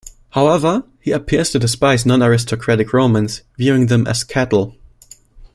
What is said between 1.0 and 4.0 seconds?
appears to despise non-aristocratic Romans, viewing